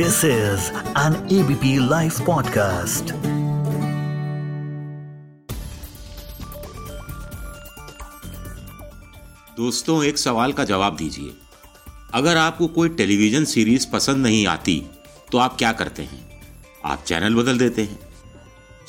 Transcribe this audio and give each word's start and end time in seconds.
This 0.00 0.24
is 0.24 0.60
an 0.96 1.14
ABP 1.32 1.64
Life 1.78 2.18
podcast. 2.18 3.12
दोस्तों, 9.56 10.04
एक 10.04 10.18
सवाल 10.18 10.52
का 10.52 10.64
जवाब 10.64 10.96
दीजिए। 10.96 11.34
अगर 12.14 12.36
आपको 12.36 12.68
कोई 12.68 12.88
टेलीविज़न 12.88 13.44
सीरीज़ 13.44 13.86
पसंद 13.92 14.16
नहीं 14.16 14.46
आती 14.46 14.82
तो 15.32 15.38
आप 15.38 15.56
क्या 15.58 15.72
करते 15.72 16.02
हैं? 16.02 16.42
आप 16.84 17.04
चैनल 17.06 17.34
बदल 17.34 17.58
देते 17.58 17.82
हैं। 17.82 17.98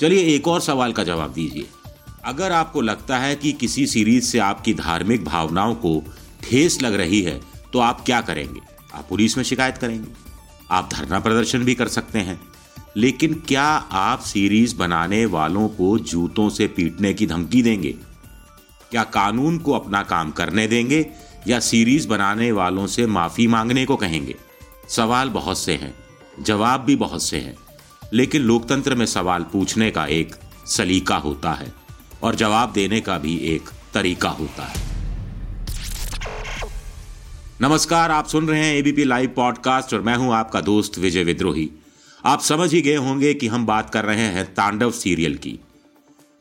चलिए, 0.02 0.36
एक 0.36 0.48
और 0.48 0.62
सवाल 0.62 0.94
का 0.94 1.04
जवाब 1.04 1.34
दीजिए। 1.34 1.68
अगर 2.26 2.52
आपको 2.52 2.82
लगता 2.82 3.18
है 3.18 3.36
कि 3.36 3.52
किसी 3.52 3.88
सीरीज़ 3.88 4.26
से 4.26 4.40
आपकी 4.40 4.74
धार्मिक 4.74 5.26
भावनाओं 5.26 5.76
को 5.76 6.04
ठेस 6.44 6.82
लग 6.82 6.94
रही 6.94 7.22
है 7.22 7.42
तो 7.74 7.80
आप 7.80 8.02
क्या 8.06 8.22
करेंगे? 8.22 8.60
आप 8.94 9.06
पुलिस 9.10 9.38
में 9.38 9.44
शिकायत 9.44 9.78
करेंगे। 9.78 10.31
आप 10.72 10.90
धरना 10.94 11.20
प्रदर्शन 11.20 11.60
भी 11.60 11.76
कर 11.76 11.88
सकते 11.88 12.20
हैं। 12.20 12.42
लेकिन 12.98 13.34
क्या 13.34 13.64
आप 13.92 14.20
सीरीज़ 14.20 14.76
बनाने 14.76 15.26
वालों 15.26 15.68
को 15.68 16.00
जूतों 16.00 16.50
से 16.50 16.68
पीटने 16.68 17.14
की 17.14 17.28
धमकी 17.28 17.62
देंगे? 17.62 17.96
क्या 18.92 19.04
कानून 19.04 19.58
को 19.58 19.72
अपना 19.72 20.04
काम 20.04 20.32
करने 20.32 20.68
देंगे 20.68 21.06
या 21.48 21.60
सीरीज़ 21.60 22.08
बनाने 22.08 22.52
वालों 22.52 22.88
से 22.88 23.06
माफ़ी 23.06 23.48
मांगने 23.48 23.86
को 23.86 23.96
कहेंगे? 23.96 24.36
सवाल 24.90 25.30
बहुत 25.30 25.60
से 25.60 25.74
हैं, 25.74 25.94
जवाब 26.40 26.82
भी 26.82 26.96
बहुत 26.96 27.24
से 27.24 27.38
हैं। 27.38 27.56
लेकिन 28.14 28.42
लोकतंत्र 28.42 28.96
में 28.96 29.06
सवाल 29.06 29.44
पूछने 29.44 29.92
का 29.92 30.06
एक 30.06 30.36
सलीका 30.66 31.18
होता 31.18 31.54
है 31.54 31.74
और 32.24 32.36
जवाब 32.36 32.72
देने 32.72 33.02
का 33.02 33.18
भी 33.18 33.38
एक 33.38 33.70
तरीका 33.94 34.30
होता 34.30 34.64
है। 34.64 34.91
नमस्कार, 37.64 38.12
आप 38.12 38.28
सुन 38.28 38.48
रहे 38.48 38.66
हैं 38.66 38.76
एबीपी 38.76 39.04
लाइव 39.04 39.34
पॉडकास्ट 39.36 39.94
और 39.94 40.02
मैं 40.02 40.16
हूँ 40.16 40.34
आपका 40.34 40.62
दोस्त 40.62 40.98
विजय 40.98 41.24
विद्रोही। 41.24 41.70
आप 42.26 42.42
समझ 42.42 42.74
ही 42.74 42.82
गए 42.82 42.96
होंगे 42.96 43.34
कि 43.34 43.48
हम 43.48 43.66
बात 43.66 43.90
कर 43.90 44.06
रहे 44.06 44.22
हैं 44.22 44.54
तांडव 44.54 44.92
सीरियल 44.92 45.36
की। 45.36 45.60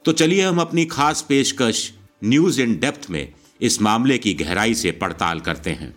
तो 0.04 0.12
चलिए 0.12 0.42
हम 0.42 0.58
अपनी 0.58 0.84
खास 0.84 1.26
पेशकश 1.28 1.92
न्यूज़ 2.24 2.60
इन 2.62 2.78
डेप्थ 2.78 3.10
में 3.10 3.32
इस 3.60 3.82
मामले 3.82 4.18
की 4.18 4.34
गहराई 4.34 4.74
से 4.74 4.92
पड़ताल 4.92 5.40
करते 5.40 5.70
हैं। 5.70 5.94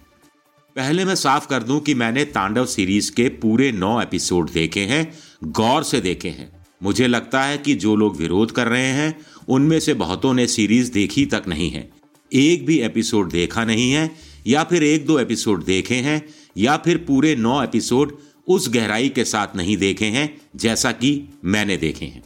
पहले 0.75 1.05
मैं 1.05 1.15
साफ़ 1.15 1.47
कर 1.47 1.63
दूँ 1.63 1.79
कि 1.79 1.93
मैंने 1.93 2.25
तांडव 2.25 2.65
सीरीज़ 2.65 3.11
के 3.11 3.29
पूरे 3.29 3.71
नौ 3.71 4.01
एपिसोड 4.01 4.51
देखे 4.51 4.81
हैं, 4.81 5.13
गौर 5.43 5.83
से 5.83 6.01
देखे 6.01 6.29
हैं। 6.29 6.65
मुझे 6.83 7.07
लगता 7.07 7.43
है 7.43 7.57
कि 7.57 7.73
जो 7.73 7.95
लोग 7.95 8.17
विरोध 8.17 8.51
कर 8.51 8.67
रहे 8.67 8.87
हैं, 8.87 9.25
उनमें 9.47 9.79
से 9.79 9.93
बहुतों 9.93 10.33
ने 10.33 10.47
सीरीज़ 10.47 10.91
देखी 10.91 11.25
तक 11.25 11.43
नहीं 11.47 11.71
है। 11.71 11.89
एक 12.33 12.65
भी 12.65 12.79
एपिसोड 12.79 13.29
देखा 13.29 13.65
नहीं 13.65 13.91
है 13.91 14.32
या 14.47 14.63
फिर 14.63 14.83
एक 14.83 15.05
दो 15.05 15.19
एपिसोड 15.19 15.63
देखे 15.63 15.95
हैं, 15.95 16.21
या 16.57 16.77
फिर 16.77 16.97
पूरे 16.97 17.35
नौ 17.35 17.61
एपिसोड 17.63 18.17
उस 18.47 18.69
गहराई 18.69 19.09
के 19.09 19.23
साथ 19.25 19.55
नहीं 19.55 19.77
देखे 19.77 20.05
हैं, 20.05 20.29
जैसा 20.55 20.91
कि 20.91 21.29
मैंने 21.45 21.77
देखे 21.77 22.05
हैं। 22.05 22.23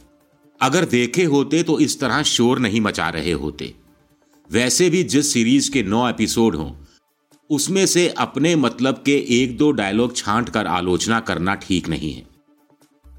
अगर 0.60 0.84
देखे 0.84 1.24
होते 1.24 1.62
तो 1.62 1.78
इस 1.80 1.98
तरह 2.00 2.22
शोर 2.22 2.58
नहीं 2.58 2.80
मचा 2.80 3.08
रहे 3.08 3.32
होते। 3.32 3.74
वैसे 4.50 4.88
भी 4.90 5.02
जिस 5.04 5.32
सीरीज़ 5.32 5.70
के 5.70 5.82
नौ 5.82 6.08
एपिसोड 6.08 6.56
हों, 6.56 6.72
उसमें 7.50 7.84
से 7.86 8.08
अपने 8.08 8.54
मतलब 8.56 9.02
के 9.06 9.16
एक 9.42 9.56
दो 9.56 9.70
डायलॉग 9.72 10.16
छांट 10.16 10.48
कर 10.48 10.66
आलोचना 10.66 11.20
करना 11.20 11.54
ठीक 11.54 11.88
नहीं 11.88 12.12
है। 12.12 12.26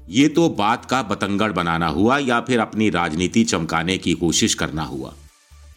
ये 0.08 0.28
तो 0.28 0.48
बात 0.48 0.84
का 0.84 1.02
बतंगड़ 1.02 1.50
बनाना 1.52 1.88
हुआ 1.88 2.18
या 2.18 2.40
फिर 2.40 2.60
अपनी 2.60 2.90
राजनीति 2.90 3.44
चमकाने 3.44 3.96
की 3.98 4.14
कोशिश 4.14 4.54
करना 4.54 4.82
हुआ। 4.82 5.14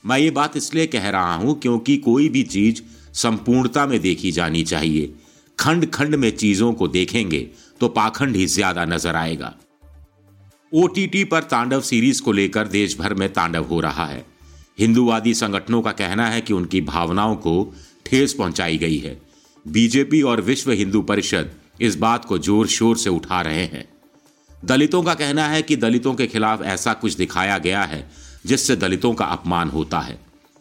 मैं 0.06 0.18
ये 0.18 0.32
बात 0.32 0.58
इसलिए 0.58 0.88
कह 0.88 1.10
रहा 1.10 1.36
हूँ 1.36 1.60
क्योंकि 1.60 1.98
कोई 1.98 2.30
भी 2.30 2.44
चीज़ 2.44 2.82
संपूर्णता 3.14 3.86
में 3.86 4.00
देखी 4.02 4.32
जानी 4.32 4.64
चाहिए। 4.64 5.14
खंड 5.60 5.90
खंड 5.92 6.16
में 6.16 6.30
चीज़ों 6.32 6.74
को 6.74 6.88
देखेंगे 6.88 7.48
तो 7.82 7.88
पाखंड 7.90 8.36
ही 8.36 8.46
ज़्यादा 8.48 8.86
नज़र 8.86 9.16
आएगा। 9.16 9.54
ओटीटी 10.72 11.24
पर 11.24 11.44
तांडव 11.44 11.82
सीरीज़ 11.82 12.22
को 12.22 12.32
लेकर 12.32 12.68
देश 12.68 12.98
भर 12.98 13.14
में 13.14 13.32
तांडव 13.34 13.64
हो 13.64 13.80
रहा 13.80 14.06
है। 14.06 14.26
हिंदूवादी 14.80 15.34
संगठनों 15.34 15.82
का 15.82 15.92
कहना 15.92 16.28
है 16.28 16.42
कि 16.42 16.54
उनकी 16.54 16.82
भावनाओं 16.84 17.36
को 17.36 17.74
ठेस 18.06 18.34
पहुंचाई 18.34 18.78
गई 18.78 18.98
है। 18.98 19.18
बीजेपी 19.66 20.22
और 20.22 20.42
विश्व 20.42 20.72
हिंदू 20.72 21.02
परिषद 21.02 21.52
इस 21.82 21.96
बात 21.96 22.26
को 22.26 22.38
ज़ोर 22.40 22.68
शोर 22.68 22.98
से 22.98 23.10
उठा 23.10 23.42
रहे 23.42 23.66
हैं। 23.66 23.86
दलितों 24.66 25.02
का 25.04 25.14
कहना 25.14 25.48
है 25.48 25.62
कि 25.62 25.76
दलितों 25.76 26.14
के 26.14 26.28
खिलाफ 26.28 26.62
ऐसा 26.64 26.94
कुछ 26.94 27.14
दिखाया 27.14 27.58
गया 27.58 27.84
है, 27.84 28.10
जिससे 28.46 28.76
दलितों 28.76 29.14
का 29.14 29.26
अपमान 29.28 29.70
होता 29.70 30.00
है। 30.00 30.20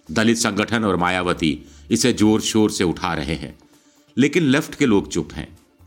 दलित 0.08 0.36
संगठन 0.36 0.84
और 0.84 0.96
मायावती 0.96 1.58
इसे 1.90 2.12
ज़ोर 2.12 2.40
शोर 2.40 2.70
से 2.70 2.84
उठा 2.84 3.14
रहे 3.14 3.34
हैं। 3.34 3.54
लेकिन 4.16 4.42
लेफ़्ट 4.42 4.74
के 4.74 4.86
लोग 4.86 5.08
चुप 5.08 5.32
हैं। 5.32 5.46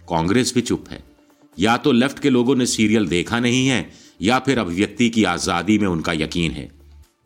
कांग्रेस 0.10 0.54
भी 0.54 0.62
चुप 0.62 0.90
है। 0.90 1.04
या 1.58 1.76
तो 1.78 1.92
लेफ़्ट 1.92 2.20
के 2.20 2.30
लोगों 2.30 2.56
ने 2.56 2.66
सीरियल 2.66 3.08
देखा 3.08 3.40
नहीं 3.40 3.68
है, 3.68 3.90
या 4.22 4.40
फिर 4.40 4.60
अभिव्यक्ति 4.60 5.10
की 5.10 5.24
आज़ादी 5.24 5.78
में 5.78 5.88
उनका 5.88 6.14
यकीन 6.14 6.52
है। 6.52 6.70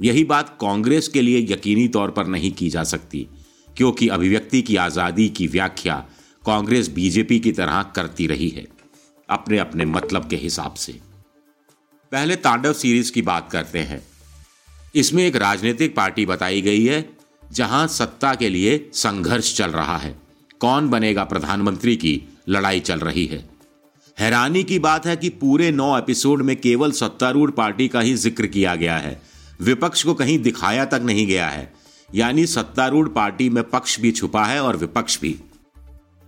यही 0.01 0.23
बात 0.23 0.57
कांग्रेस 0.61 1.07
के 1.07 1.21
लिए 1.21 1.45
यकीनी 1.51 1.87
तौर 1.87 2.11
पर 2.11 2.27
नहीं 2.27 2.51
की 2.51 2.69
जा 2.69 2.83
सकती, 2.83 3.27
क्योंकि 3.77 4.07
अभिव्यक्ति 4.07 4.61
की 4.61 4.75
आज़ादी 4.75 5.27
की 5.29 5.47
व्याख्या 5.47 5.95
कांग्रेस 6.43 6.89
बीजेपी 6.89 7.39
की 7.39 7.51
तरह 7.51 7.81
करती 7.95 8.27
रही 8.27 8.49
है 8.49 8.65
अपने 9.29 9.57
अपने 9.57 9.85
मतलब 9.85 10.27
के 10.29 10.35
हिसाब 10.35 10.73
से। 10.73 10.93
पहले 12.11 12.35
तांडव 12.35 12.73
सीरीज़ 12.73 13.11
की 13.11 13.21
बात 13.21 13.49
करते 13.51 13.79
हैं। 13.79 14.01
इसमें 14.95 15.25
एक 15.25 15.35
राजनीतिक 15.35 15.95
पार्टी 15.95 16.25
बताई 16.25 16.61
गई 16.61 16.85
है 16.85 17.01
जहाँ 17.51 17.87
सत्ता 17.87 18.35
के 18.35 18.49
लिए 18.49 18.89
संघर्ष 18.93 19.57
चल 19.57 19.71
रहा 19.71 19.97
है। 19.97 20.15
कौन 20.59 20.89
बनेगा 20.89 21.23
प्रधानमंत्री 21.23 21.95
की 21.95 22.21
लड़ाई 22.49 22.79
चल 22.79 22.99
रही 22.99 23.25
है? 23.25 23.49
हैरानी 24.19 24.63
की 24.63 24.79
बात 24.79 25.05
है 25.05 25.15
कि 25.17 25.29
पूरे 25.29 25.71
नौ 25.71 25.97
एपिसोड 25.97 26.41
में 26.41 26.55
केवल 26.61 26.91
सत्तारूढ़ 26.91 27.51
पार्टी 27.51 27.87
का 27.87 27.99
ही 27.99 28.13
ज़िक्र 28.15 28.47
किया 28.47 28.75
गया 28.75 28.97
है। 28.97 29.21
विपक्ष 29.61 30.03
को 30.03 30.13
कहीं 30.13 30.39
दिखाया 30.39 30.85
तक 30.85 31.01
नहीं 31.03 31.27
गया 31.27 31.47
है। 31.47 31.73
यानी 32.15 32.45
सत्तारूढ़ 32.45 33.09
पार्टी 33.09 33.49
में 33.49 33.63
पक्ष 33.63 33.99
भी 33.99 34.11
छुपा 34.11 34.45
है 34.45 34.63
और 34.63 34.77
विपक्ष 34.77 35.19
भी। 35.21 35.35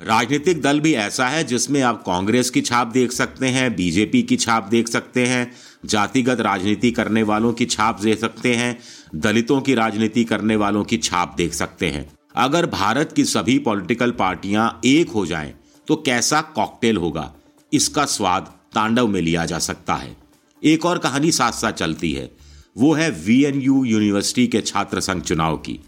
राजनीतिक 0.02 0.62
दल 0.62 0.80
भी 0.80 0.94
ऐसा 0.94 1.28
है 1.28 1.44
जिसमें 1.44 1.82
आप 1.82 2.02
कांग्रेस 2.06 2.50
की 2.50 2.62
छाप 2.62 2.88
देख 2.88 3.12
सकते 3.12 3.48
हैं, 3.48 3.76
बीजेपी 3.76 4.22
की 4.22 4.36
छाप 4.36 4.68
देख 4.68 4.88
सकते 4.88 5.26
हैं, 5.26 5.52
जातिगत 5.86 6.40
राजनीति 6.40 6.92
करने 6.92 7.24
वालों 7.24 7.52
की 7.54 7.66
छाप 7.66 8.02
देख 8.02 8.20
सकते 8.20 8.54
हैं, 8.56 8.78
दलितों 9.16 9.60
की 9.62 9.76
राजनीति 9.76 10.24
करने 10.24 10.56
वालों 10.56 10.84
की 10.84 10.98
छाप 10.98 11.36
देख 11.38 11.54
सकते 11.54 11.90
हैं। 11.90 12.06
अगर 12.36 12.66
भारत 12.66 13.14
की 13.16 13.26
सभी 13.26 13.58
पॉलिटिकल 13.60 14.12
पार्टियाँ 14.12 14.80
एक 14.86 15.10
हो 15.10 15.26
जाएँ 15.26 15.54
तो 15.88 15.96
कैसा 15.96 16.42
कॉकटेल 16.42 16.98
होगा? 16.98 17.32
इसका 17.74 18.06
स्वाद 18.06 18.52
तांडव 18.76 19.08
में 19.08 19.22
लिया 19.22 19.46
जा 19.46 19.60
सकता 19.60 19.96
है। 19.96 20.16
एक 20.64 20.86
और 20.86 20.98
कहानी 20.98 21.32
साथ 21.32 21.52
साथ 21.52 21.72
चलती 21.72 22.12
है। 22.12 22.30
वो 22.78 22.94
है 22.94 23.10
वीएनयू 23.12 23.84
यूनिवर्सिटी 23.86 24.48
के 24.48 24.62
छात्र 24.62 25.00
संघ 25.00 25.22
चुनाव 25.22 25.58
की। 25.58 25.80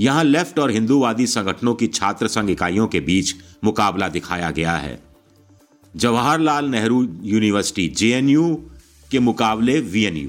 यहाँ 0.00 0.24
लेफ़्ट 0.24 0.58
और 0.58 0.70
हिंदूवादी 0.70 1.26
संगठनों 1.26 1.74
की 1.74 1.86
छात्र 1.86 2.28
संघ 2.28 2.50
इकाइयों 2.50 2.86
के 2.88 3.00
बीच 3.00 3.34
मुकाबला 3.64 4.08
दिखाया 4.08 4.50
गया 4.50 4.76
है। 4.76 4.98
जवाहरलाल 5.94 6.68
नेहरू 6.68 7.02
यूनिवर्सिटी, 7.22 7.88
जेएनयू 7.88 8.54
के 9.10 9.18
मुकाबले 9.18 9.78
वीएनयू। 9.80 10.28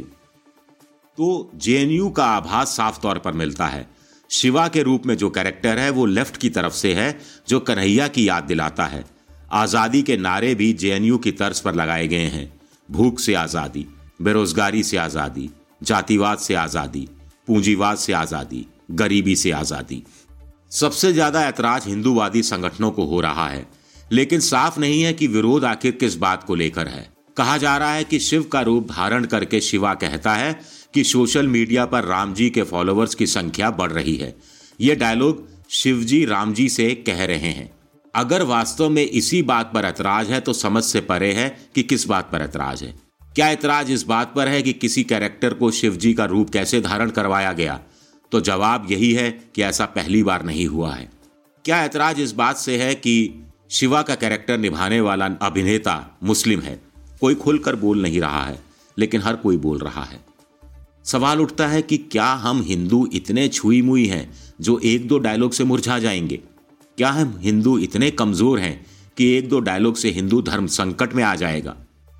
तो 1.17 1.51
जेएनयू 1.55 2.09
का 2.09 2.25
आभास 2.25 2.75
साफ़ 2.77 2.99
तौर 3.01 3.17
पर 3.17 3.33
मिलता 3.33 3.67
है। 3.67 3.87
शिवा 4.29 4.67
के 4.67 4.83
रूप 4.83 5.05
में 5.05 5.15
जो 5.17 5.29
कैरेक्टर 5.29 5.79
है, 5.79 5.89
वो 5.89 6.05
लेफ़्ट 6.05 6.37
की 6.37 6.49
तरफ़ 6.49 6.73
से 6.73 6.93
है, 6.93 7.19
जो 7.47 7.59
कन्हैया 7.59 8.07
की 8.07 8.27
याद 8.27 8.43
दिलाता 8.43 8.85
है। 8.85 9.03
आज़ादी 9.53 10.01
के 10.01 10.17
नारे 10.17 10.53
भी 10.55 10.71
जेएनयू 10.73 11.17
की 11.17 11.31
तर्ज 11.31 11.59
पर 11.59 11.75
लगाए 11.75 12.07
गए 12.07 12.27
हैं। 12.27 12.51
भूख 12.89 13.19
से 13.19 13.33
आज़ादी, 13.35 13.85
बेरोजगारी 14.21 14.83
से 14.83 14.97
आज़ादी, 14.97 15.49
जातिवाद 15.83 16.37
से 16.37 16.55
आज़ादी, 16.55 17.07
पूंजीवाद 17.47 17.97
से 17.97 18.13
आज़ादी 18.13 18.65
गरीबी 18.93 19.35
से 19.35 19.51
आज़ादी। 19.53 20.01
सबसे 20.71 21.11
ज़्यादा 21.13 21.45
ऐतराज 21.47 21.87
हिंदूवादी 21.87 22.41
संगठनों 22.43 22.91
को 22.91 23.05
हो 23.05 23.21
रहा 23.21 23.47
है, 23.49 23.65
लेकिन 24.11 24.39
साफ़ 24.41 24.79
नहीं 24.79 25.01
है 25.03 25.13
कि 25.13 25.27
विरोध 25.29 25.65
आखिर 25.65 25.91
किस 25.93 26.15
बात 26.17 26.43
को 26.43 26.55
लेकर 26.55 26.87
है। 26.87 27.09
कहा 27.37 27.57
जा 27.57 27.75
रहा 27.77 27.93
है 27.93 28.03
कि 28.03 28.19
शिव 28.19 28.43
का 28.43 28.61
रूप 28.61 28.87
धारण 28.87 29.25
करके 29.25 29.61
शिवा 29.61 29.93
कहता 29.95 30.33
है 30.35 30.59
कि 30.93 31.03
सोशल 31.03 31.47
मीडिया 31.47 31.85
पर 31.85 32.03
राम 32.05 32.33
जी 32.33 32.49
के 32.49 32.63
फॉलोअर्स 32.63 33.15
की 33.15 33.27
संख्या 33.27 33.69
बढ़ 33.71 33.91
रही 33.91 34.15
है। 34.15 34.35
ये 34.79 34.95
डायलॉग 34.95 35.47
शिवजी 35.71 36.23
राम 36.25 36.53
जी 36.53 36.67
से 36.69 36.93
कह 36.97 37.23
रहे 37.25 37.51
हैं। 37.51 37.69
अगर 38.13 38.43
वास्तव 38.43 38.89
में 38.89 39.03
इसी 39.03 39.41
बात 39.43 39.71
पर 39.73 39.85
ऐतराज 39.85 40.29
है 40.29 40.39
तो 40.39 40.53
समझ 40.55 40.83
से 40.83 41.01
परे 41.01 41.31
है 41.33 41.49
कि 41.75 41.83
किस 41.83 42.07
बात 42.07 42.29
पर 42.31 42.41
ऐतराज 42.41 42.83
है। 42.83 42.93
क्या 43.35 43.49
ऐतराज 43.49 43.91
इस 43.91 44.03
बात 44.05 44.33
पर 44.35 44.47
है 44.47 44.61
कि 44.61 44.73
किसी 44.73 45.03
कैरेक्टर 45.03 45.53
को 45.53 45.71
शिवजी 45.71 46.13
का 46.13 46.25
रूप 46.25 46.49
कैसे 46.49 46.81
धारण 46.81 47.09
करवाया 47.11 47.53
गया? 47.53 47.79
तो 48.31 48.41
जवाब 48.41 48.87
यही 48.91 49.11
है 49.13 49.29
कि 49.55 49.61
ऐसा 49.61 49.85
पहली 49.85 50.23
बार 50.23 50.45
नहीं 50.45 50.65
हुआ 50.67 50.93
है। 50.93 51.09
क्या 51.65 51.83
ऐतराज 51.83 52.19
इस 52.19 52.31
बात 52.31 52.57
से 52.57 52.77
है 52.77 52.93
कि 52.95 53.43
शिवा 53.69 54.01
का 54.01 54.15
कैरेक्टर 54.15 54.57
निभाने 54.57 54.99
वाला 55.01 55.25
अभिनेता 55.41 56.17
मुस्लिम 56.23 56.59
है? 56.59 56.79
कोई 57.21 57.35
खुलकर 57.35 57.75
बोल 57.75 58.01
नहीं 58.01 58.21
रहा 58.21 58.43
है, 58.45 58.59
लेकिन 58.97 59.21
हर 59.21 59.35
कोई 59.35 59.57
बोल 59.57 59.77
रहा 59.77 60.03
है। 60.03 60.19
सवाल 61.05 61.41
उठता 61.41 61.67
है 61.67 61.81
कि 61.81 61.97
क्या 61.97 62.25
हम 62.25 62.61
हिंदू 62.61 63.07
इतने 63.13 63.47
छुई 63.47 63.81
मुई 63.81 64.05
हैं 64.05 64.31
जो 64.61 64.79
एक 64.79 65.07
दो 65.07 65.17
डायलॉग 65.17 65.51
से 65.51 65.63
मुरझा 65.63 65.99
जाएँगे? 65.99 66.39
क्या 66.97 67.09
हम 67.09 67.37
हिंदू 67.41 67.77
इतने 67.77 68.11
कमज़ोर 68.11 68.59
हैं 68.59 68.85
कि 69.17 69.31
एक 69.31 69.49
दो 69.49 69.59
डायलॉग 69.59 69.95
से 69.95 70.09
हिंदू 70.09 70.41
धर्म 70.41 70.67
संकट 70.67 71.13
में 71.13 71.23
आ 71.23 71.35
जाएगा? 71.35 71.75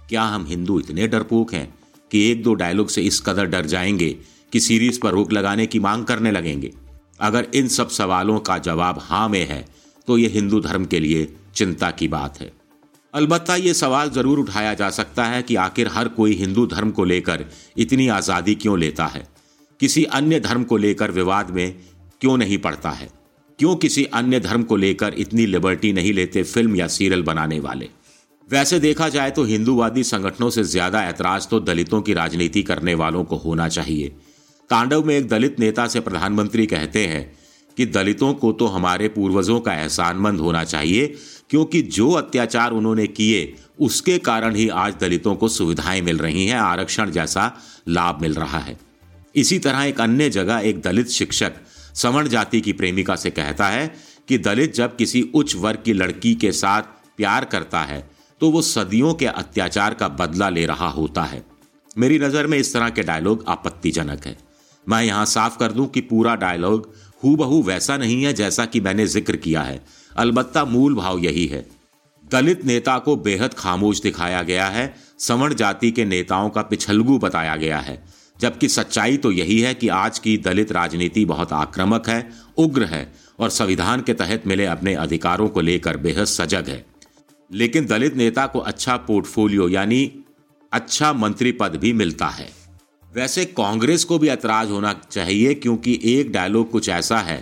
क्या 0.09 0.23
हम 0.23 0.45
हिंदू 0.45 0.79
इतने 0.79 1.07
डरपोक 1.07 1.53
हैं 1.53 1.73
कि 2.11 2.29
एक 2.31 2.43
दो 2.43 2.53
डायलॉग 2.53 2.89
से 2.89 3.01
इस 3.01 3.19
कदर 3.21 3.45
डर 3.45 3.65
जाएँगे 3.65 4.15
कि 4.53 4.59
सीरीज़ 4.59 4.99
पर 4.99 5.11
रोक 5.11 5.33
लगाने 5.33 5.65
की 5.65 5.79
मांग 5.79 6.05
करने 6.05 6.31
लगेंगे। 6.31 6.71
अगर 7.19 7.47
इन 7.55 7.67
सब 7.69 7.89
सवालों 7.89 8.39
का 8.39 8.57
जवाब 8.59 8.99
हाँ 9.01 9.27
में 9.29 9.45
है 9.45 9.65
तो 10.07 10.17
ये 10.17 10.27
हिंदू 10.29 10.59
धर्म 10.61 10.85
के 10.85 10.99
लिए 10.99 11.27
चिंता 11.55 11.91
की 11.91 12.07
बात 12.07 12.39
है। 12.41 12.51
अलबत्ता 13.13 13.55
ये 13.55 13.73
सवाल 13.73 14.09
ज़रूर 14.09 14.39
उठाया 14.39 14.73
जा 14.73 14.89
सकता 14.91 15.25
है 15.25 15.41
कि 15.43 15.55
आखिर 15.57 15.87
हर 15.87 16.07
कोई 16.09 16.33
हिंदू 16.35 16.65
धर्म 16.67 16.91
को 16.91 17.03
लेकर 17.05 17.45
इतनी 17.77 18.07
आज़ादी 18.09 18.55
क्यों 18.55 18.77
लेता 18.79 19.05
है? 19.05 19.27
किसी 19.79 20.03
अन्य 20.05 20.39
धर्म 20.39 20.63
को 20.63 20.77
लेकर 20.77 21.11
विवाद 21.11 21.49
में 21.49 21.75
क्यों 22.21 22.37
नहीं 22.37 22.57
पड़ता 22.57 22.89
है? 22.91 23.09
क्यों 23.59 23.75
किसी 23.75 24.03
अन्य 24.05 24.39
धर्म 24.39 24.63
को 24.63 24.75
लेकर 24.77 25.13
इतनी 25.15 25.45
लिबर्टी 25.45 25.91
नहीं 25.93 26.13
लेते 26.13 26.43
फ़िल्म 26.43 26.75
या 26.75 26.87
सीरियल 26.87 27.23
बनाने 27.23 27.59
वाले? 27.59 27.89
वैसे 28.49 28.79
देखा 28.79 29.09
जाए 29.09 29.31
तो 29.31 29.43
हिंदूवादी 29.43 30.03
संगठनों 30.03 30.49
से 30.49 30.63
ज़्यादा 30.65 31.03
ऐतराज 31.05 31.47
तो 31.49 31.59
दलितों 31.59 32.01
की 32.01 32.13
राजनीति 32.13 32.63
करने 32.63 32.93
वालों 32.95 33.23
को 33.23 33.35
होना 33.37 33.67
चाहिए। 33.69 34.15
तांडव 34.71 35.03
में 35.03 35.15
एक 35.17 35.27
दलित 35.27 35.59
नेता 35.59 35.87
से 35.87 35.99
प्रधानमंत्री 35.99 36.65
कहते 36.65 37.05
हैं 37.07 37.23
कि 37.77 37.85
दलितों 37.85 38.33
को 38.33 38.51
तो 38.51 38.65
हमारे 38.65 39.07
पूर्वजों 39.07 39.59
का 39.59 39.73
एहसानमंद 39.73 40.39
होना 40.39 40.63
चाहिए, 40.63 41.07
क्योंकि 41.49 41.81
जो 41.81 42.09
अत्याचार 42.11 42.71
उन्होंने 42.71 43.07
किए, 43.07 43.53
उसके 43.79 44.17
कारण 44.19 44.55
ही 44.55 44.67
आज 44.69 44.93
दलितों 45.01 45.35
को 45.35 45.47
सुविधाएँ 45.47 46.01
मिल 46.01 46.17
रही 46.17 46.45
हैं, 46.47 46.57
आरक्षण 46.57 47.11
जैसा 47.11 47.51
लाभ 47.87 48.21
मिल 48.21 48.33
रहा 48.33 48.59
है। 48.59 48.77
इसी 49.35 49.57
तरह 49.59 49.83
एक 49.83 49.99
अन्य 50.01 50.29
जगह 50.29 50.59
एक 50.59 50.81
दलित 50.81 51.09
शिक्षक 51.09 51.53
सवर्ण 51.95 52.27
जाति 52.27 52.61
की 52.61 52.73
प्रेमिका 52.73 53.15
से 53.15 53.29
कहता 53.31 53.67
है 53.67 53.91
कि 54.27 54.37
दलित 54.37 54.73
जब 54.75 54.95
किसी 54.95 55.21
उच्च 55.35 55.55
वर्ग 55.55 55.81
की 55.85 55.93
लड़की 55.93 56.33
के 56.35 56.51
साथ 56.51 56.81
प्यार 57.17 57.45
करता 57.45 57.81
है 57.81 57.99
तो 58.41 58.49
वो 58.51 58.61
सदियों 58.61 59.13
के 59.13 59.25
अत्याचार 59.25 59.93
का 59.93 60.07
बदला 60.09 60.49
ले 60.49 60.65
रहा 60.65 60.87
होता 60.89 61.23
है। 61.23 61.43
मेरी 61.97 62.19
नज़र 62.19 62.47
में 62.47 62.57
इस 62.57 62.73
तरह 62.73 62.89
के 62.89 63.03
डायलॉग 63.03 63.43
आपत्तिजनक 63.47 64.25
है। 64.25 64.35
मैं 64.87 65.03
यहाँ 65.03 65.25
साफ़ 65.25 65.57
कर 65.57 65.71
दूँ 65.71 65.87
कि 65.87 66.01
पूरा 66.01 66.35
डायलॉग 66.35 66.93
हु 67.23 67.61
वैसा 67.63 67.97
नहीं 67.97 68.23
है 68.23 68.33
जैसा 68.33 68.65
कि 68.65 68.79
मैंने 68.79 69.05
ज़िक्र 69.07 69.35
किया 69.35 69.61
है। 69.61 69.81
अलबत्ता 70.17 70.65
मूल 70.65 70.95
भाव 70.95 71.19
यही 71.19 71.45
है। 71.47 71.65
दलित 72.23 72.65
नेता 72.65 72.97
को 72.99 73.15
बेहद 73.15 73.53
खामोश 73.53 74.01
दिखाया 74.01 74.41
गया 74.43 74.67
है। 74.67 74.93
सवर्ण 75.19 75.53
जाति 75.53 75.91
के 75.91 76.05
नेताओं 76.05 76.49
का 76.49 76.61
पिछलगू 76.61 77.17
बताया 77.19 77.55
गया 77.55 77.79
है। 77.79 78.03
जबकि 78.39 78.67
सच्चाई 78.69 79.17
तो 79.17 79.31
यही 79.31 79.59
है 79.61 79.73
कि 79.73 79.87
आज 79.87 80.19
की 80.19 80.37
दलित 80.37 80.71
राजनीति 80.71 81.25
बहुत 81.25 81.53
आक्रामक 81.53 82.09
है, 82.09 82.29
उग्र 82.57 82.83
है 82.83 83.13
और 83.39 83.49
संविधान 83.49 84.01
के 84.01 84.13
तहत 84.13 84.47
मिले 84.47 84.65
अपने 84.65 84.95
अधिकारों 84.95 85.47
को 85.49 85.61
लेकर 85.61 85.97
बेहद 85.97 86.25
सजग 86.25 86.69
है। 86.69 86.85
लेकिन 87.51 87.85
दलित 87.85 88.15
नेता 88.15 88.45
को 88.47 88.59
अच्छा 88.59 88.97
पोर्टफोलियो 88.97 89.69
यानी 89.69 90.11
अच्छा 90.71 91.13
मंत्री 91.13 91.51
पद 91.51 91.75
भी 91.75 91.93
मिलता 91.93 92.27
है। 92.27 92.49
वैसे 93.13 93.43
कांग्रेस 93.47 94.03
को 94.03 94.17
भी 94.19 94.27
ऐतराज 94.29 94.69
होना 94.71 94.93
चाहिए, 95.03 95.53
क्योंकि 95.53 95.99
एक 96.05 96.31
डायलॉग 96.31 96.69
कुछ 96.71 96.89
ऐसा 96.89 97.17
है 97.19 97.37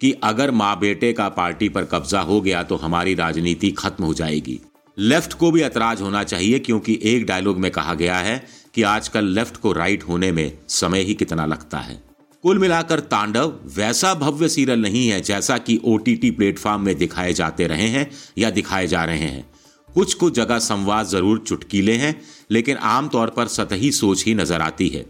कि 0.00 0.10
अगर 0.24 0.50
माँ 0.50 0.78
बेटे 0.78 1.12
का 1.12 1.28
पार्टी 1.28 1.68
पर 1.68 1.84
कब्जा 1.84 2.20
हो 2.20 2.40
गया 2.40 2.62
तो 2.62 2.76
हमारी 2.76 3.14
राजनीति 3.14 3.70
खत्म 3.70 4.04
हो 4.04 4.14
जाएगी। 4.14 4.58
लेफ़्ट 4.96 5.32
को 5.32 5.50
भी 5.50 5.62
ऐतराज 5.62 6.00
होना 6.00 6.22
चाहिए, 6.24 6.58
क्योंकि 6.58 6.98
एक 7.04 7.26
डायलॉग 7.26 7.58
में 7.58 7.70
कहा 7.70 7.94
गया 7.94 8.16
है 8.18 8.42
कि 8.74 8.82
आजकल 8.84 9.24
लेफ़्ट 9.24 9.56
को 9.56 9.72
राइट 9.72 10.02
होने 10.02 10.32
में 10.32 10.58
समय 10.70 11.00
ही 11.00 11.14
कितना 11.14 11.46
लगता 11.46 11.78
है। 11.78 12.02
कुल 12.44 12.58
मिलाकर 12.58 13.00
तांडव, 13.00 13.54
वैसा 13.76 14.14
भव्य 14.14 14.48
सीरियल 14.48 14.82
नहीं 14.82 15.08
है 15.08 15.20
जैसा 15.20 15.58
कि 15.58 15.80
ओटीटी 15.84 16.30
प्लेटफॉर्म 16.30 16.82
में 16.82 16.94
दिखाए 16.98 17.32
जाते 17.32 17.66
रहे 17.66 17.88
हैं 17.88 18.10
या 18.38 18.50
दिखाए 18.50 18.86
जा 18.86 19.04
रहे 19.04 19.18
हैं। 19.18 19.51
कुछ 19.94 20.14
कुछ 20.14 20.34
जगह 20.34 20.58
संवाद 20.60 21.06
ज़रूर 21.06 21.38
चुटकीले 21.38 21.94
हैं, 21.94 22.20
लेकिन 22.50 22.76
आमतौर 22.76 23.30
पर 23.30 23.46
सतही 23.48 23.90
सोच 23.92 24.24
ही 24.24 24.34
नज़र 24.34 24.60
आती 24.60 24.88
है। 24.88 25.04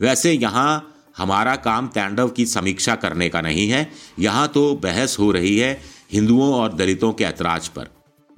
वैसे 0.00 0.32
यहाँ 0.32 0.90
हमारा 1.16 1.54
काम 1.58 1.88
तांडव 1.88 2.28
की 2.28 2.46
समीक्षा 2.46 2.94
करने 2.96 3.28
का 3.28 3.40
नहीं 3.40 3.68
है, 3.68 3.90
यहाँ 4.18 4.48
तो 4.48 4.74
बहस 4.76 5.16
हो 5.18 5.30
रही 5.32 5.56
है 5.58 5.78
हिंदुओं 6.12 6.52
और 6.52 6.72
दलितों 6.74 7.12
के 7.12 7.24
ऐतराज 7.24 7.68
पर। 7.68 7.88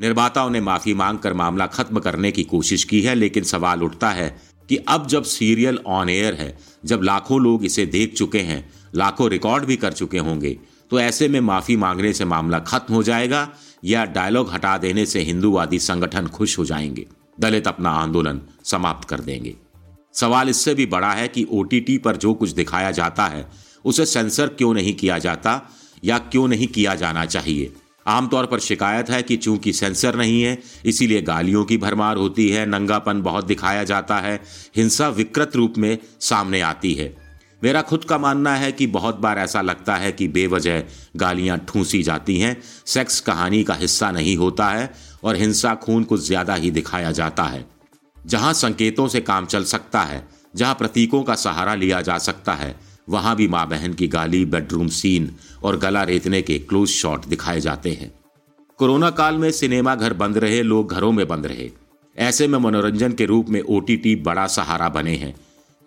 निर्माताओं 0.00 0.50
ने 0.50 0.60
माफ़ी 0.60 0.94
मांगकर 0.94 1.32
मामला 1.34 1.66
खत्म 1.68 2.00
करने 2.00 2.30
की 2.32 2.42
कोशिश 2.44 2.84
की 2.84 3.00
है, 3.00 3.14
लेकिन 3.14 3.44
सवाल 3.44 3.82
उठता 3.82 4.10
है 4.10 4.28
कि 4.68 4.76
अब 4.88 5.06
जब 5.06 5.22
सीरियल 5.24 5.78
ऑन 5.78 6.08
एयर 6.08 6.34
है, 6.34 6.56
जब 6.84 7.02
लाखों 7.02 7.40
लोग 7.40 7.64
इसे 7.64 7.86
देख 7.88 8.14
चुके 8.14 8.40
हैं, 8.40 8.64
लाखों 8.94 9.28
रिकॉर्ड 9.30 9.64
भी 9.64 9.76
कर 9.76 9.92
चुके 9.92 10.18
होंगे 10.20 10.58
तो 10.90 10.98
ऐसे 11.00 11.26
में 11.28 11.40
माफ़ी 11.40 11.76
मांगने 11.76 12.12
से 12.12 12.24
मामला 12.24 12.58
खत्म 12.60 12.94
हो 12.94 13.02
जाएगा 13.02 13.48
या 13.84 14.04
डायलॉग 14.04 14.52
हटा 14.52 14.78
देने 14.78 15.06
से 15.06 15.20
हिंदूवादी 15.20 15.78
संगठन 15.78 16.26
खुश 16.26 16.58
हो 16.58 16.64
जाएँगे। 16.64 17.06
दलित 17.40 17.68
अपना 17.68 17.90
आंदोलन 17.90 18.40
समाप्त 18.64 19.08
कर 19.08 19.20
देंगे। 19.20 19.54
सवाल 20.14 20.48
इससे 20.48 20.74
भी 20.74 20.86
बड़ा 20.86 21.12
है 21.12 21.28
कि 21.28 21.46
ओटीटी 21.50 21.98
पर 21.98 22.16
जो 22.16 22.34
कुछ 22.34 22.50
दिखाया 22.50 22.90
जाता 22.90 23.26
है, 23.26 23.48
उसे 23.84 24.06
सेंसर 24.06 24.46
क्यों 24.46 24.74
नहीं 24.74 24.94
किया 24.94 25.18
जाता 25.18 25.62
या 26.04 26.18
क्यों 26.18 26.48
नहीं 26.48 26.66
किया 26.66 26.94
जाना 26.94 27.24
चाहिए? 27.26 27.72
आमतौर 28.06 28.46
पर 28.46 28.58
शिकायत 28.58 29.10
है 29.10 29.22
कि 29.22 29.36
चूँकि 29.36 29.72
सेंसर 29.72 30.16
नहीं 30.16 30.42
है, 30.42 30.62
इसीलिए 30.84 31.22
गालियों 31.22 31.64
की 31.64 31.76
भरमार 31.76 32.16
होती 32.16 32.48
है, 32.48 32.66
नंगापन 32.66 33.22
बहुत 33.22 33.44
दिखाया 33.44 33.84
जाता 33.84 34.16
है, 34.16 34.42
हिंसा 34.76 35.08
विकृत 35.08 35.56
रूप 35.56 35.74
में 35.78 35.98
सामने 36.20 36.60
आती 36.60 36.94
है। 36.94 37.25
मेरा 37.62 37.82
खुद 37.82 38.04
का 38.04 38.18
मानना 38.18 38.54
है 38.56 38.70
कि 38.72 38.86
बहुत 38.86 39.18
बार 39.18 39.38
ऐसा 39.38 39.60
लगता 39.60 39.96
है 39.96 40.12
कि 40.12 40.28
बेवजह 40.28 40.82
गालियाँ 41.16 41.58
ठूसी 41.68 42.02
जाती 42.02 42.38
हैं। 42.40 42.56
सेक्स 42.86 43.20
कहानी 43.20 43.62
का 43.64 43.74
हिस्सा 43.74 44.10
नहीं 44.10 44.36
होता 44.36 44.68
है 44.68 44.90
और 45.24 45.36
हिंसा 45.36 45.74
खून 45.74 46.04
कुछ 46.04 46.20
ज़्यादा 46.20 46.54
ही 46.54 46.70
दिखाया 46.70 47.12
जाता 47.12 47.42
है। 47.42 47.64
जहाँ 48.16 48.52
संकेतों 48.52 49.08
से 49.08 49.20
काम 49.20 49.46
चल 49.46 49.64
सकता 49.64 50.00
है, 50.00 50.26
जहाँ 50.56 50.74
प्रतीकों 50.74 51.22
का 51.22 51.34
सहारा 51.34 51.74
लिया 51.74 52.00
जा 52.00 52.18
सकता 52.18 52.52
है, 52.52 52.74
वहाँ 53.08 53.34
भी 53.36 53.48
माँ 53.48 53.66
बहन 53.68 53.94
की 53.94 54.08
गाली 54.08 54.44
बेडरूम 54.44 54.88
सीन 54.88 55.30
और 55.62 55.78
गला 55.78 56.02
रेतने 56.02 56.42
के 56.42 56.58
क्लोज 56.58 56.88
शॉट 56.88 57.26
दिखाए 57.26 57.60
जाते 57.60 57.92
हैं। 57.92 58.12
कोरोना 58.78 59.10
काल 59.10 59.38
में 59.38 59.50
सिनेमा 59.50 59.94
घर 59.94 60.12
बंद 60.12 60.38
रहे, 60.38 60.62
लोग 60.62 60.92
घरों 60.92 61.12
में 61.12 61.26
बंद 61.28 61.46
रहे। 61.46 61.70
ऐसे 62.16 62.46
में 62.48 62.58
मनोरंजन 62.58 63.12
के 63.12 63.26
रूप 63.26 63.48
में 63.48 63.60
ओटीटी 63.60 64.14
बड़ा 64.16 64.46
सहारा 64.46 64.88
बने 64.88 65.14
हैं। 65.14 65.34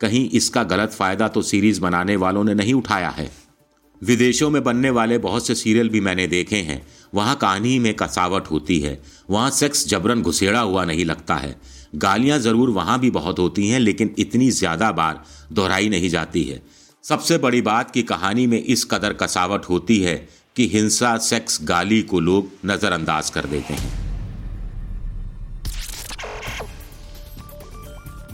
कहीं 0.02 0.30
इसका 0.30 0.64
गलत 0.64 0.92
फ़ायदा 0.92 1.28
तो 1.28 1.42
सीरीज़ 1.42 1.82
बनाने 1.82 2.16
वालों 2.16 2.44
ने 2.44 2.54
नहीं 2.54 2.74
उठाया 2.74 3.10
है। 3.10 3.30
विदेशों 4.02 4.50
में 4.50 4.64
बनने 4.64 4.90
वाले 4.90 5.18
बहुत 5.18 5.48
से 5.48 5.56
सीरियल 5.56 5.90
भी 5.90 6.02
मैंने 6.02 6.28
देखे 6.28 6.56
हैं। 6.56 6.82
वहाँ 7.14 7.36
कहानी 7.36 7.78
में 7.80 7.94
कसावट 7.94 8.48
होती 8.48 8.80
है। 8.80 9.00
वहाँ 9.30 9.50
सेक्स 9.52 9.88
जबरन 9.88 10.22
घुसेड़ा 10.22 10.60
हुआ 10.60 10.86
नहीं 10.86 11.06
लगता 11.06 11.36
है। 11.36 11.56
गालियाँ 11.98 12.40
ज़रूर 12.40 12.70
वहाँ 12.70 13.00
भी 13.00 13.10
बहुत 13.12 13.40
होती 13.40 13.68
हैं, 13.70 13.80
लेकिन 13.80 14.16
इतनी 14.20 14.50
ज़्यादा 14.52 14.92
बार 14.92 15.24
दोहराई 15.52 15.90
नहीं 15.90 16.10
जाती 16.10 16.44
है। 16.44 16.62
सबसे 17.04 17.38
बड़ी 17.38 17.62
बात 17.62 17.92
की 17.92 18.04
कहानी 18.04 18.48
में 18.48 18.62
इस 18.64 18.84
कदर 18.86 19.14
कसावट 19.14 19.66
होती 19.66 20.00
है 20.00 20.16
कि 20.56 20.68
हिंसा, 20.68 21.18
सेक्स, 21.18 21.60
गाली 21.64 22.02
को 22.02 22.20
लोग 22.20 22.52
नजरअंदाज 22.66 23.30
कर 23.30 23.46
देते 23.46 23.74
हैं। 23.74 24.09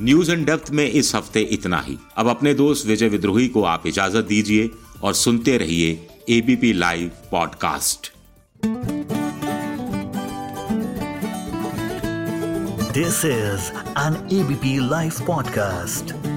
न्यूज़ 0.01 0.31
एंड 0.31 0.45
डेप्थ 0.45 0.71
में 0.71 0.91
इस 0.91 1.15
हफ़्ते 1.15 1.41
इतना 1.41 1.81
ही। 1.81 1.97
अब 2.17 2.27
अपने 2.27 2.53
दोस्त 2.53 2.87
विजय 2.87 3.09
विद्रोही 3.09 3.47
को 3.47 3.63
आप 3.63 3.87
इजाज़त 3.87 4.25
दीजिए 4.25 4.69
और 5.03 5.13
सुनते 5.13 5.57
रहिए 5.57 6.07
ABP 6.29 6.73
live 6.73 7.11
podcast 7.31 8.11
this 12.93 13.25
is 13.25 13.71
an 13.99 14.27
ABP 14.33 14.89
live 14.89 15.11
podcast 15.27 16.34